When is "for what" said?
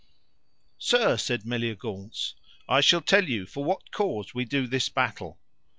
3.45-3.91